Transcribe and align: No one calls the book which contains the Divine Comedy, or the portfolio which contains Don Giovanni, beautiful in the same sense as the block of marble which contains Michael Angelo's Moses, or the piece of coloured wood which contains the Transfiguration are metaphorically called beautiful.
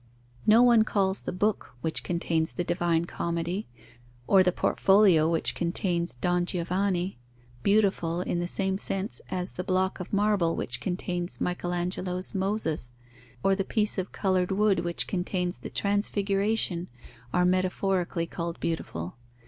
No 0.47 0.63
one 0.63 0.81
calls 0.81 1.21
the 1.21 1.31
book 1.31 1.75
which 1.81 2.01
contains 2.03 2.53
the 2.53 2.63
Divine 2.63 3.05
Comedy, 3.05 3.67
or 4.25 4.41
the 4.41 4.51
portfolio 4.51 5.29
which 5.29 5.53
contains 5.53 6.15
Don 6.15 6.43
Giovanni, 6.47 7.19
beautiful 7.61 8.19
in 8.21 8.39
the 8.39 8.47
same 8.47 8.79
sense 8.79 9.21
as 9.29 9.51
the 9.51 9.63
block 9.63 9.99
of 9.99 10.11
marble 10.11 10.55
which 10.55 10.81
contains 10.81 11.39
Michael 11.39 11.71
Angelo's 11.71 12.33
Moses, 12.33 12.89
or 13.43 13.53
the 13.53 13.63
piece 13.63 13.99
of 13.99 14.11
coloured 14.11 14.51
wood 14.51 14.79
which 14.79 15.05
contains 15.05 15.59
the 15.59 15.69
Transfiguration 15.69 16.87
are 17.31 17.45
metaphorically 17.45 18.25
called 18.25 18.59
beautiful. 18.59 19.17